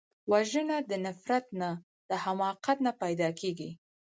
[0.31, 1.69] وژنه د نفرت نه،
[2.09, 3.69] د حماقت نه پیدا کېږي